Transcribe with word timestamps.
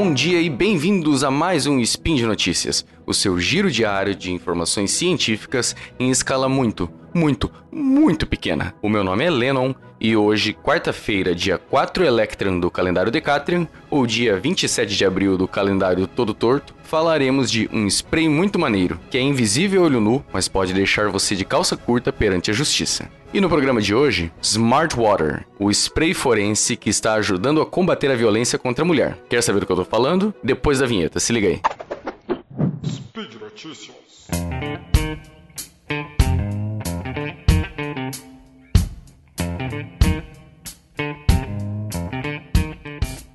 Bom 0.00 0.14
dia 0.14 0.40
e 0.40 0.48
bem-vindos 0.48 1.24
a 1.24 1.30
mais 1.30 1.66
um 1.66 1.80
Spin 1.80 2.14
de 2.14 2.24
Notícias, 2.24 2.86
o 3.04 3.12
seu 3.12 3.36
giro 3.40 3.68
diário 3.68 4.14
de 4.14 4.30
informações 4.30 4.92
científicas 4.92 5.74
em 5.98 6.08
escala 6.08 6.48
muito, 6.48 6.88
muito, 7.12 7.50
muito 7.72 8.24
pequena. 8.24 8.72
O 8.80 8.88
meu 8.88 9.02
nome 9.02 9.24
é 9.24 9.28
Lennon 9.28 9.74
e 10.00 10.16
hoje, 10.16 10.52
quarta-feira, 10.52 11.34
dia 11.34 11.58
4 11.58 12.04
Electron 12.04 12.60
do 12.60 12.70
calendário 12.70 13.10
Decatrian, 13.10 13.66
ou 13.90 14.06
dia 14.06 14.38
27 14.38 14.96
de 14.96 15.04
abril 15.04 15.36
do 15.36 15.48
calendário 15.48 16.06
Todo 16.06 16.32
Torto, 16.32 16.74
falaremos 16.84 17.50
de 17.50 17.68
um 17.72 17.86
spray 17.86 18.28
muito 18.28 18.58
maneiro, 18.58 18.98
que 19.10 19.18
é 19.18 19.20
invisível 19.20 19.82
olho 19.82 20.00
nu, 20.00 20.24
mas 20.32 20.48
pode 20.48 20.72
deixar 20.72 21.08
você 21.08 21.34
de 21.34 21.44
calça 21.44 21.76
curta 21.76 22.12
perante 22.12 22.50
a 22.50 22.54
justiça. 22.54 23.08
E 23.32 23.40
no 23.40 23.48
programa 23.48 23.82
de 23.82 23.94
hoje, 23.94 24.32
Smart 24.40 24.96
Water, 24.96 25.44
o 25.58 25.70
spray 25.70 26.14
forense 26.14 26.76
que 26.76 26.88
está 26.88 27.14
ajudando 27.14 27.60
a 27.60 27.66
combater 27.66 28.10
a 28.10 28.14
violência 28.14 28.58
contra 28.58 28.84
a 28.84 28.86
mulher. 28.86 29.18
Quer 29.28 29.42
saber 29.42 29.60
do 29.60 29.66
que 29.66 29.72
eu 29.72 29.76
tô 29.76 29.84
falando? 29.84 30.34
Depois 30.42 30.78
da 30.78 30.86
vinheta, 30.86 31.20
se 31.20 31.32
liga 31.32 31.48
aí. 31.48 31.60
Speed 32.86 33.34
Notícias. 33.40 33.98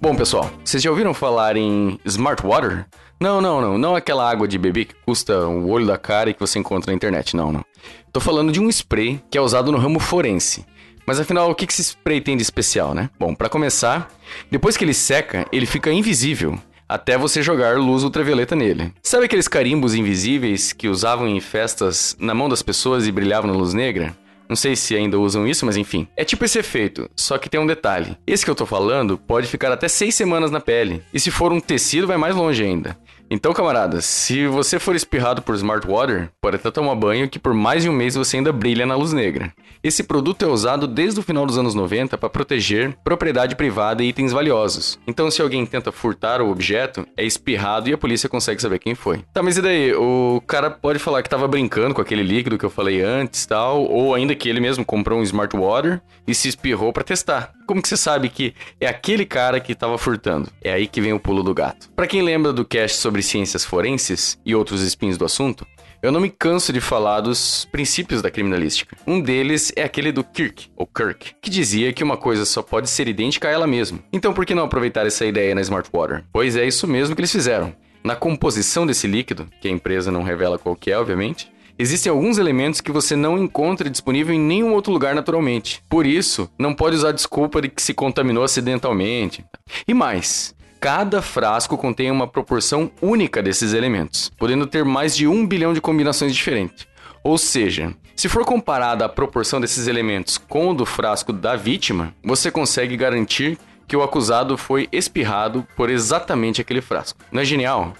Bom, 0.04 0.14
pessoal, 0.14 0.52
vocês 0.66 0.84
já 0.84 0.90
ouviram 0.90 1.14
falar 1.14 1.56
em 1.56 1.98
Smart 2.04 2.46
Water? 2.46 2.86
Não, 3.22 3.40
não, 3.40 3.62
não. 3.62 3.78
Não 3.78 3.96
aquela 3.96 4.30
água 4.30 4.46
de 4.46 4.58
bebê 4.58 4.84
que 4.84 4.94
custa 5.06 5.48
o 5.48 5.70
olho 5.70 5.88
da 5.88 5.98
cara 5.98 6.30
e 6.30 6.34
que 6.34 6.42
você 6.42 6.60
encontra 6.60 6.92
na 6.92 6.96
internet. 6.96 7.38
Não, 7.38 7.54
não. 7.54 7.64
Tô 8.12 8.20
falando 8.20 8.52
de 8.52 8.60
um 8.60 8.68
spray 8.68 9.24
que 9.32 9.38
é 9.38 9.42
usado 9.42 9.72
no 9.72 9.78
ramo 9.78 10.02
forense. 10.02 10.66
Mas 11.08 11.22
afinal, 11.22 11.50
o 11.50 11.56
que 11.56 11.64
esse 11.64 11.82
spray 11.82 12.20
tem 12.20 12.36
de 12.36 12.44
especial, 12.44 12.94
né? 12.94 13.10
Bom, 13.18 13.34
para 13.34 13.48
começar, 13.48 14.12
depois 14.52 14.76
que 14.76 14.84
ele 14.84 14.94
seca, 14.94 15.48
ele 15.54 15.66
fica 15.66 15.90
invisível 15.90 16.60
até 16.90 17.18
você 17.18 17.42
jogar 17.42 17.78
luz 17.78 18.04
ultravioleta 18.04 18.58
nele. 18.58 18.92
Sabe 19.02 19.24
aqueles 19.24 19.48
carimbos 19.48 19.96
invisíveis 19.96 20.74
que 20.74 20.90
usavam 20.90 21.30
em 21.30 21.40
festas 21.40 22.14
na 22.20 22.34
mão 22.34 22.50
das 22.50 22.62
pessoas 22.62 23.08
e 23.08 23.12
brilhavam 23.12 23.50
na 23.50 23.58
luz 23.58 23.74
negra? 23.74 24.14
Não 24.54 24.56
sei 24.56 24.76
se 24.76 24.96
ainda 24.96 25.18
usam 25.18 25.48
isso, 25.48 25.66
mas 25.66 25.78
enfim. 25.78 26.08
É 26.16 26.24
tipo 26.24 26.46
esse 26.46 26.60
efeito, 26.60 27.10
só 27.16 27.40
que 27.40 27.50
tem 27.50 27.60
um 27.60 27.66
detalhe. 27.66 28.16
Esse 28.28 28.46
que 28.46 28.52
eu 28.52 28.56
tô 28.56 28.68
falando 28.68 29.18
pode 29.18 29.48
ficar 29.48 29.72
até 29.72 29.88
6 29.88 30.14
semanas 30.14 30.52
na 30.52 30.60
pele. 30.60 31.02
E 31.12 31.20
se 31.20 31.32
for 31.32 31.52
um 31.52 31.60
tecido, 31.60 32.06
vai 32.06 32.18
mais 32.18 32.36
longe 32.36 32.64
ainda. 32.64 32.96
Então, 33.34 33.52
camaradas, 33.52 34.06
se 34.06 34.46
você 34.46 34.78
for 34.78 34.96
espirrado 34.96 35.42
por 35.42 35.56
Smart 35.56 35.88
Water, 35.88 36.30
pode 36.40 36.58
até 36.58 36.70
tomar 36.70 36.94
banho 36.94 37.28
que 37.28 37.40
por 37.40 37.52
mais 37.52 37.82
de 37.82 37.90
um 37.90 37.92
mês 37.92 38.14
você 38.14 38.38
ainda 38.38 38.54
brilha 38.54 38.86
na 38.86 38.96
luz 38.96 39.12
negra. 39.12 39.52
Esse 39.84 40.04
produto 40.04 40.46
é 40.46 40.48
usado 40.48 40.86
desde 40.86 41.20
o 41.20 41.24
final 41.24 41.44
dos 41.44 41.58
anos 41.58 41.74
90 41.74 42.16
para 42.16 42.30
proteger 42.30 42.96
propriedade 43.04 43.56
privada 43.56 44.04
e 44.04 44.10
itens 44.10 44.32
valiosos. 44.32 45.00
Então, 45.08 45.32
se 45.32 45.42
alguém 45.42 45.66
tenta 45.66 45.92
furtar 45.92 46.44
o 46.44 46.52
objeto, 46.52 47.08
é 47.18 47.26
espirrado 47.26 47.90
e 47.90 47.94
a 47.94 47.98
polícia 47.98 48.30
consegue 48.30 48.62
saber 48.62 48.78
quem 48.78 48.94
foi. 48.94 49.26
Tá, 49.34 49.42
mas 49.42 49.58
e 49.58 49.64
daí? 49.64 49.96
O 49.96 50.40
cara 50.46 50.70
pode 50.70 51.00
falar 51.00 51.24
que 51.24 51.30
tava 51.30 51.48
brincando 51.48 51.96
com 51.96 52.02
aquele 52.02 52.22
líquido 52.22 52.60
que 52.60 52.64
eu 52.64 52.70
falei 52.70 53.02
antes, 53.02 53.48
tal, 53.48 53.84
ou 53.84 54.14
ainda 54.14 54.36
que 54.36 54.48
ele 54.48 54.60
mesmo 54.60 54.86
comprou 54.86 55.20
um 55.20 55.24
Smart 55.24 55.58
Water 55.58 56.04
e 56.28 56.36
se 56.36 56.50
espirrou 56.50 56.94
para 56.94 57.04
testar. 57.04 57.52
Como 57.66 57.82
que 57.82 57.88
você 57.88 57.96
sabe 57.96 58.30
que 58.30 58.54
é 58.80 58.88
aquele 58.88 59.26
cara 59.26 59.60
que 59.60 59.72
estava 59.72 59.98
furtando? 59.98 60.50
É 60.62 60.74
aí 60.74 60.86
que 60.86 61.00
vem 61.00 61.14
o 61.14 61.20
pulo 61.20 61.42
do 61.42 61.54
gato. 61.54 61.90
Para 61.96 62.08
quem 62.08 62.22
lembra 62.22 62.52
do 62.52 62.66
cast 62.66 62.98
sobre 62.98 63.22
ciências 63.22 63.64
forenses 63.64 64.38
e 64.46 64.54
outros 64.54 64.82
espinhos 64.82 65.18
do 65.18 65.24
assunto, 65.24 65.66
eu 66.02 66.12
não 66.12 66.20
me 66.20 66.30
canso 66.30 66.74
de 66.74 66.82
falar 66.82 67.22
dos 67.22 67.66
princípios 67.72 68.22
da 68.22 68.30
criminalística. 68.30 68.98
Um 69.08 69.22
deles 69.22 69.72
é 69.78 69.84
aquele 69.84 70.12
do 70.12 70.24
Kirk, 70.24 70.70
ou 70.76 70.86
Kirk, 70.86 71.36
que 71.42 71.50
dizia 71.50 71.94
que 71.94 72.04
uma 72.04 72.18
coisa 72.18 72.44
só 72.44 72.62
pode 72.62 72.90
ser 72.90 73.08
idêntica 73.08 73.48
a 73.48 73.52
ela 73.52 73.66
mesma. 73.66 74.00
Então 74.12 74.34
por 74.34 74.46
que 74.46 74.54
não 74.54 74.66
aproveitar 74.66 75.06
essa 75.08 75.26
ideia 75.26 75.56
na 75.56 75.62
Smart 75.62 75.90
Water? 75.94 76.26
Pois 76.34 76.58
é 76.58 76.68
isso 76.68 76.86
mesmo 76.86 77.16
que 77.16 77.22
eles 77.22 77.32
fizeram. 77.32 77.74
Na 78.04 78.18
composição 78.18 78.86
desse 78.86 79.08
líquido, 79.08 79.48
que 79.62 79.68
a 79.70 79.72
empresa 79.72 80.12
não 80.12 80.24
revela 80.24 80.60
qual 80.60 80.76
que 80.76 80.92
é, 80.92 81.00
obviamente, 81.00 81.50
Existem 81.78 82.12
alguns 82.12 82.38
elementos 82.38 82.82
que 82.82 82.92
você 82.92 83.16
não 83.16 83.38
encontra 83.38 83.90
disponível 83.90 84.34
em 84.34 84.40
nenhum 84.40 84.74
outro 84.74 84.94
lugar 84.94 85.16
naturalmente. 85.16 85.82
Por 85.90 86.06
isso, 86.06 86.50
não 86.58 86.74
pode 86.74 86.96
usar 86.96 87.12
desculpa 87.12 87.62
de 87.62 87.70
que 87.70 87.82
se 87.82 87.94
contaminou 87.94 88.44
acidentalmente. 88.44 89.44
E 89.88 89.94
mais, 89.94 90.54
cada 90.80 91.22
frasco 91.22 91.76
contém 91.76 92.12
uma 92.12 92.28
proporção 92.28 92.92
única 93.02 93.42
desses 93.42 93.74
elementos, 93.74 94.32
podendo 94.38 94.68
ter 94.68 94.86
mais 94.86 95.16
de 95.16 95.28
um 95.28 95.48
bilhão 95.48 95.74
de 95.74 95.82
combinações 95.82 96.36
diferentes. 96.36 96.86
Ou 97.24 97.38
seja, 97.40 97.96
se 98.16 98.30
for 98.30 98.46
comparada 98.46 99.06
a 99.06 99.10
proporção 99.10 99.60
desses 99.60 99.88
elementos 99.88 100.38
com 100.38 100.70
o 100.70 100.74
do 100.74 100.86
frasco 100.86 101.34
da 101.34 101.56
vítima, 101.56 102.14
você 102.24 102.52
consegue 102.52 102.96
garantir 102.96 103.58
que 103.88 103.98
o 103.98 104.04
acusado 104.04 104.58
foi 104.58 104.88
espirrado 104.92 105.68
por 105.76 105.90
exatamente 105.90 106.62
aquele 106.62 106.82
frasco. 106.82 107.20
Não 107.32 107.42
é 107.42 107.46
genial? 107.46 107.94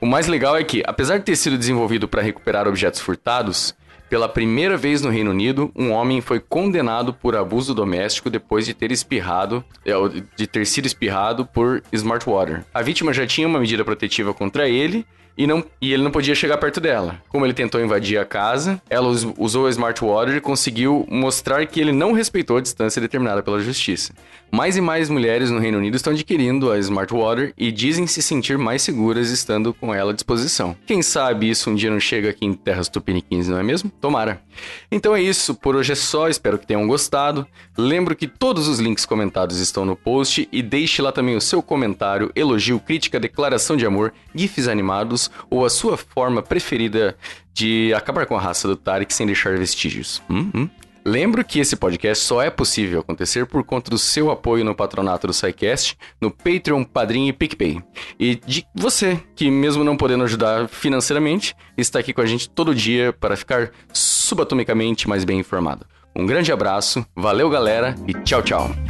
O 0.00 0.06
mais 0.06 0.26
legal 0.26 0.56
é 0.56 0.64
que, 0.64 0.82
apesar 0.86 1.18
de 1.18 1.24
ter 1.24 1.36
sido 1.36 1.58
desenvolvido 1.58 2.08
para 2.08 2.22
recuperar 2.22 2.66
objetos 2.66 3.00
furtados, 3.00 3.74
pela 4.10 4.28
primeira 4.28 4.76
vez 4.76 5.00
no 5.00 5.08
Reino 5.08 5.30
Unido, 5.30 5.70
um 5.76 5.92
homem 5.92 6.20
foi 6.20 6.40
condenado 6.40 7.14
por 7.14 7.36
abuso 7.36 7.72
doméstico 7.72 8.28
depois 8.28 8.66
de 8.66 8.74
ter 8.74 8.90
espirrado, 8.90 9.64
é, 9.86 9.92
de 10.36 10.48
ter 10.48 10.66
sido 10.66 10.86
espirrado 10.86 11.46
por 11.46 11.80
Smart 11.92 12.28
Water. 12.28 12.64
A 12.74 12.82
vítima 12.82 13.12
já 13.12 13.24
tinha 13.24 13.46
uma 13.46 13.60
medida 13.60 13.84
protetiva 13.84 14.34
contra 14.34 14.68
ele 14.68 15.06
e, 15.40 15.46
não, 15.46 15.64
e 15.80 15.92
ele 15.92 16.02
não 16.02 16.10
podia 16.10 16.34
chegar 16.34 16.58
perto 16.58 16.80
dela. 16.80 17.22
Como 17.28 17.46
ele 17.46 17.54
tentou 17.54 17.80
invadir 17.80 18.18
a 18.18 18.24
casa, 18.24 18.82
ela 18.90 19.08
usou 19.38 19.66
a 19.66 19.70
Smart 19.70 19.98
Water 20.04 20.36
e 20.36 20.40
conseguiu 20.40 21.06
mostrar 21.08 21.64
que 21.66 21.80
ele 21.80 21.92
não 21.92 22.12
respeitou 22.12 22.56
a 22.56 22.60
distância 22.60 23.00
determinada 23.00 23.42
pela 23.42 23.60
justiça. 23.60 24.12
Mais 24.52 24.76
e 24.76 24.80
mais 24.80 25.08
mulheres 25.08 25.50
no 25.50 25.58
Reino 25.58 25.78
Unido 25.78 25.94
estão 25.94 26.12
adquirindo 26.12 26.70
a 26.70 26.78
Smart 26.78 27.12
Water 27.14 27.54
e 27.56 27.70
dizem 27.70 28.06
se 28.06 28.20
sentir 28.20 28.58
mais 28.58 28.82
seguras 28.82 29.30
estando 29.30 29.72
com 29.72 29.94
ela 29.94 30.10
à 30.10 30.14
disposição. 30.14 30.76
Quem 30.84 31.02
sabe 31.02 31.48
isso 31.48 31.70
um 31.70 31.74
dia 31.74 31.90
não 31.90 32.00
chega 32.00 32.30
aqui 32.30 32.44
em 32.44 32.52
terras 32.52 32.88
tupiniquins, 32.88 33.48
não 33.48 33.58
é 33.58 33.62
mesmo? 33.62 33.90
Tomara. 34.00 34.42
Então 34.90 35.14
é 35.14 35.20
isso, 35.20 35.54
por 35.54 35.76
hoje 35.76 35.92
é 35.92 35.94
só, 35.94 36.28
espero 36.28 36.58
que 36.58 36.66
tenham 36.66 36.86
gostado. 36.86 37.46
Lembro 37.76 38.16
que 38.16 38.26
todos 38.26 38.66
os 38.66 38.78
links 38.78 39.04
comentados 39.04 39.58
estão 39.58 39.84
no 39.84 39.94
post 39.94 40.48
e 40.50 40.62
deixe 40.62 41.02
lá 41.02 41.12
também 41.12 41.36
o 41.36 41.40
seu 41.40 41.62
comentário, 41.62 42.32
elogio, 42.34 42.80
crítica, 42.80 43.20
declaração 43.20 43.76
de 43.76 43.84
amor, 43.84 44.12
gifs 44.34 44.68
animados 44.68 45.30
ou 45.50 45.64
a 45.64 45.70
sua 45.70 45.96
forma 45.96 46.42
preferida 46.42 47.16
de 47.52 47.92
acabar 47.94 48.26
com 48.26 48.36
a 48.36 48.40
raça 48.40 48.66
do 48.66 48.76
Tarek 48.76 49.12
sem 49.12 49.26
deixar 49.26 49.58
vestígios. 49.58 50.22
Hum, 50.30 50.50
hum. 50.54 50.68
Lembro 51.10 51.44
que 51.44 51.58
esse 51.58 51.74
podcast 51.74 52.24
só 52.24 52.40
é 52.40 52.48
possível 52.50 53.00
acontecer 53.00 53.44
por 53.44 53.64
conta 53.64 53.90
do 53.90 53.98
seu 53.98 54.30
apoio 54.30 54.64
no 54.64 54.76
patronato 54.76 55.26
do 55.26 55.32
SciCast, 55.32 55.98
no 56.20 56.30
Patreon, 56.30 56.84
Padrim 56.84 57.26
e 57.26 57.32
PicPay. 57.32 57.82
E 58.16 58.36
de 58.36 58.64
você, 58.72 59.20
que 59.34 59.50
mesmo 59.50 59.82
não 59.82 59.96
podendo 59.96 60.22
ajudar 60.22 60.68
financeiramente, 60.68 61.56
está 61.76 61.98
aqui 61.98 62.12
com 62.12 62.20
a 62.20 62.26
gente 62.26 62.48
todo 62.48 62.72
dia 62.72 63.12
para 63.12 63.36
ficar 63.36 63.72
subatomicamente 63.92 65.08
mais 65.08 65.24
bem 65.24 65.40
informado. 65.40 65.84
Um 66.14 66.24
grande 66.24 66.52
abraço, 66.52 67.04
valeu 67.16 67.50
galera 67.50 67.96
e 68.06 68.14
tchau, 68.14 68.40
tchau. 68.40 68.89